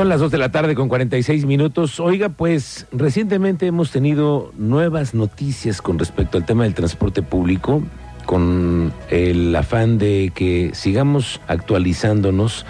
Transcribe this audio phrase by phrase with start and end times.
[0.00, 2.00] Son las 2 de la tarde con 46 minutos.
[2.00, 7.82] Oiga, pues recientemente hemos tenido nuevas noticias con respecto al tema del transporte público,
[8.30, 12.64] con el afán de que sigamos actualizándonos.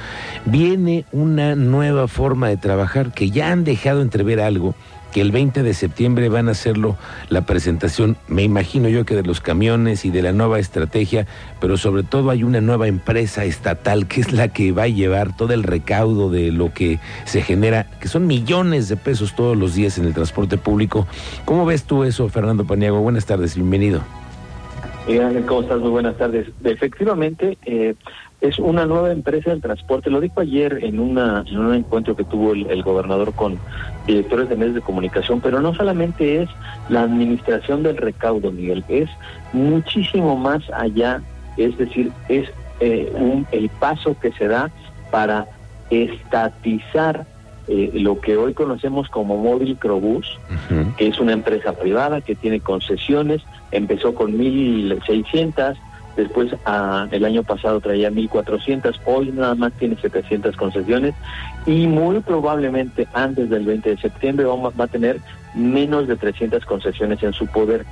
[0.47, 4.75] Viene una nueva forma de trabajar que ya han dejado entrever algo
[5.13, 6.97] que el 20 de septiembre van a hacerlo
[7.29, 11.27] la presentación, me imagino yo que de los camiones y de la nueva estrategia,
[11.61, 15.37] pero sobre todo hay una nueva empresa estatal que es la que va a llevar
[15.37, 19.75] todo el recaudo de lo que se genera, que son millones de pesos todos los
[19.75, 21.07] días en el transporte público.
[21.45, 23.01] ¿Cómo ves tú eso, Fernando Paniago?
[23.01, 24.01] Buenas tardes, bienvenido.
[25.47, 25.81] ¿Cómo estás?
[25.81, 26.47] Muy buenas tardes.
[26.63, 27.95] Efectivamente, eh,
[28.41, 30.09] es una nueva empresa del transporte.
[30.11, 33.59] Lo dijo ayer en, una, en un encuentro que tuvo el, gobernador con
[34.07, 36.49] directores de medios de comunicación, pero no solamente es
[36.89, 39.11] la administración del recaudo, Miguel, es
[39.53, 41.21] muchísimo más allá,
[41.57, 42.49] es decir, es
[42.81, 44.71] eh, un, el paso que se da
[45.11, 45.47] para
[45.91, 47.27] estatizar
[47.69, 50.39] eh, lo que hoy conocemos como Móvil Crobús,
[50.97, 55.77] que es una empresa privada que tiene concesiones, empezó con 1.600,
[56.17, 61.15] después a, el año pasado traía 1.400, hoy nada más tiene 700 concesiones
[61.67, 65.21] y muy probablemente antes del 20 de septiembre va, va a tener
[65.55, 67.85] menos de 300 concesiones en su poder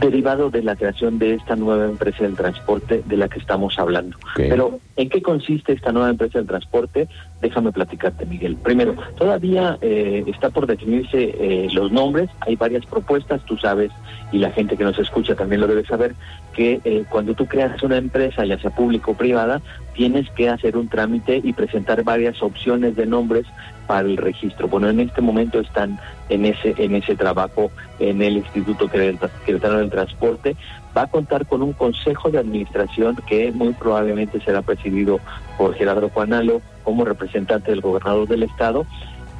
[0.00, 4.16] derivado de la creación de esta nueva empresa del transporte de la que estamos hablando.
[4.34, 7.08] Pero, ¿en qué consiste esta nueva empresa del transporte?
[7.40, 8.56] Déjame platicarte, Miguel.
[8.56, 13.90] Primero, todavía eh, está por definirse eh, los nombres, hay varias propuestas, tú sabes,
[14.32, 16.14] y la gente que nos escucha también lo debe saber,
[16.54, 19.60] que eh, cuando tú creas una empresa, ya sea pública o privada,
[20.00, 23.44] tienes que hacer un trámite y presentar varias opciones de nombres
[23.86, 24.66] para el registro.
[24.66, 29.90] Bueno, en este momento están en ese en ese trabajo en el Instituto Querétaro del
[29.90, 30.56] Transporte.
[30.96, 35.20] Va a contar con un consejo de administración que muy probablemente será presidido
[35.58, 38.86] por Gerardo Juanalo como representante del gobernador del estado.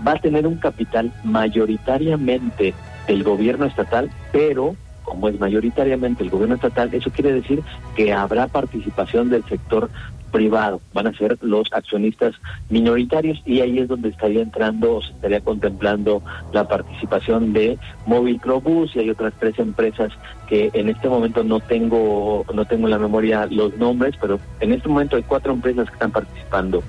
[0.06, 2.74] Va a tener un capital mayoritariamente
[3.06, 7.62] del gobierno estatal, pero como es mayoritariamente el gobierno estatal, eso quiere decir
[7.96, 9.90] que habrá participación del sector
[10.30, 12.34] privado, van a ser los accionistas
[12.68, 18.40] minoritarios y ahí es donde estaría entrando o se estaría contemplando la participación de Móvil
[18.40, 20.12] Crobus y hay otras tres empresas
[20.48, 24.72] que en este momento no tengo no tengo en la memoria los nombres, pero en
[24.72, 26.82] este momento hay cuatro empresas que están participando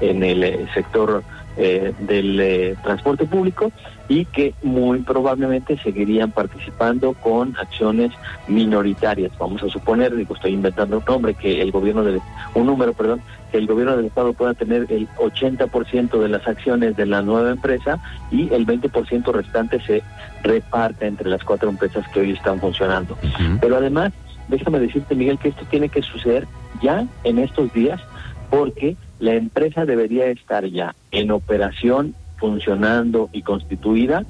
[0.00, 1.22] en el eh, sector
[1.60, 3.72] eh, del eh, transporte público
[4.08, 8.12] y que muy probablemente seguirían participando con acciones
[8.46, 9.32] minoritarias.
[9.38, 12.20] Vamos a suponer, digo, estoy inventando un nombre, que el gobierno del,
[12.54, 13.20] un número, perdón,
[13.50, 17.50] que el gobierno del estado pueda tener el 80% de las acciones de la nueva
[17.50, 17.98] empresa
[18.30, 20.04] y el 20% restante se
[20.44, 23.18] reparte entre las cuatro empresas que hoy están funcionando.
[23.60, 24.12] Pero además,
[24.46, 26.46] déjame decirte, Miguel, que esto tiene que suceder
[26.80, 28.00] ya en estos días
[28.48, 34.24] porque la empresa debería estar ya en operación, funcionando y constituida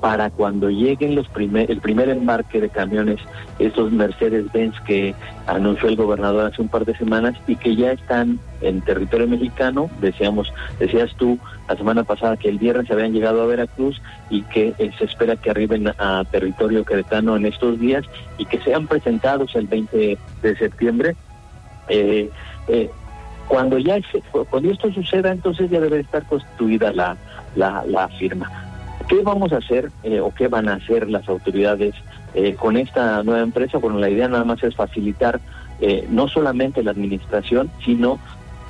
[0.00, 3.18] para cuando lleguen los primer, el primer embarque de camiones,
[3.58, 5.14] estos Mercedes-Benz que
[5.46, 9.90] anunció el gobernador hace un par de semanas y que ya están en territorio mexicano,
[10.00, 11.38] decíamos, decías tú
[11.68, 15.36] la semana pasada que el viernes habían llegado a Veracruz y que eh, se espera
[15.36, 18.04] que arriben a territorio queretano en estos días
[18.38, 21.16] y que sean presentados el 20 de septiembre.
[21.88, 22.30] Eh,
[22.68, 22.90] eh,
[23.48, 23.98] cuando ya
[24.50, 27.16] cuando esto suceda, entonces ya debe estar constituida la,
[27.54, 28.50] la, firma.
[29.08, 31.94] ¿Qué vamos a hacer eh, o qué van a hacer las autoridades
[32.34, 33.78] eh, con esta nueva empresa?
[33.78, 35.40] Bueno, la idea nada más es facilitar
[35.80, 38.18] eh, no solamente la administración, sino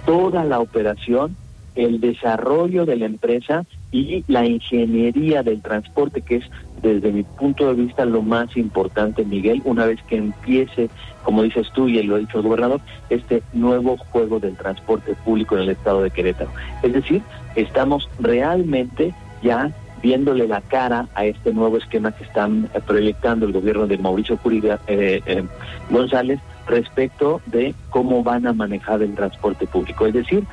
[0.05, 1.37] toda la operación,
[1.75, 6.45] el desarrollo de la empresa y la ingeniería del transporte, que es
[6.83, 10.91] desde mi punto de vista lo más importante, Miguel, una vez que empiece,
[11.25, 12.81] como dices tú y lo ha dicho el gobernador,
[13.11, 16.51] este nuevo juego del transporte público en el estado de Querétaro.
[16.83, 17.23] Es decir,
[17.55, 19.73] estamos realmente ya
[20.03, 24.79] viéndole la cara a este nuevo esquema que están proyectando el gobierno de Mauricio Curiga
[24.87, 25.45] eh, eh,
[25.91, 30.07] González respecto de cómo van a manejar el transporte público.
[30.07, 30.45] Es decir,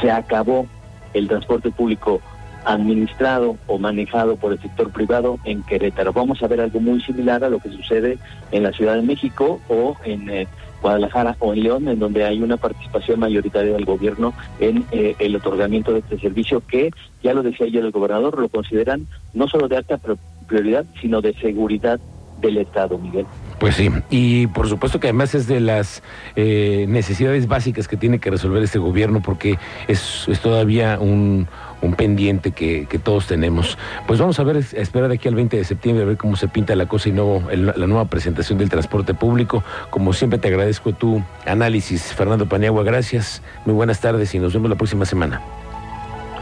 [0.00, 0.66] se acabó
[1.14, 2.20] el transporte público
[2.64, 6.12] administrado o manejado por el sector privado en Querétaro.
[6.12, 8.18] Vamos a ver algo muy similar a lo que sucede
[8.52, 10.46] en la Ciudad de México o en eh,
[10.82, 15.36] Guadalajara o en León, en donde hay una participación mayoritaria del gobierno en eh, el
[15.36, 16.90] otorgamiento de este servicio que,
[17.22, 19.98] ya lo decía ayer el gobernador, lo consideran no solo de alta
[20.46, 22.00] prioridad, sino de seguridad
[22.40, 23.26] del Estado, Miguel.
[23.58, 26.02] Pues sí, y por supuesto que además es de las
[26.36, 29.58] eh, necesidades básicas que tiene que resolver este gobierno porque
[29.88, 31.48] es, es todavía un,
[31.82, 33.76] un pendiente que, que, todos tenemos.
[34.06, 36.36] Pues vamos a ver, a esperar de aquí al 20 de septiembre a ver cómo
[36.36, 39.64] se pinta la cosa y no la nueva presentación del transporte público.
[39.90, 44.70] Como siempre te agradezco tu análisis, Fernando Paniagua, gracias, muy buenas tardes y nos vemos
[44.70, 45.40] la próxima semana.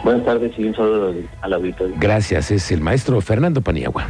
[0.05, 1.97] Buenas tardes y un saludo al auditorio.
[1.99, 4.07] Gracias, es el maestro Fernando Paniagua.